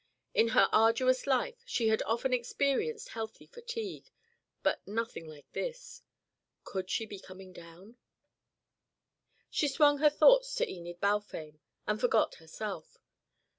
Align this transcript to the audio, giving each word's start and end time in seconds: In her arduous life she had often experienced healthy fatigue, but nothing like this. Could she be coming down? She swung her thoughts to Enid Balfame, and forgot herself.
In 0.33 0.47
her 0.57 0.67
arduous 0.71 1.27
life 1.27 1.61
she 1.63 1.89
had 1.89 2.01
often 2.07 2.33
experienced 2.33 3.09
healthy 3.09 3.45
fatigue, 3.45 4.09
but 4.63 4.81
nothing 4.87 5.27
like 5.27 5.45
this. 5.51 6.01
Could 6.63 6.89
she 6.89 7.05
be 7.05 7.19
coming 7.19 7.53
down? 7.53 7.97
She 9.51 9.67
swung 9.67 9.99
her 9.99 10.09
thoughts 10.09 10.55
to 10.55 10.67
Enid 10.67 10.99
Balfame, 11.01 11.59
and 11.85 12.01
forgot 12.01 12.33
herself. 12.41 12.97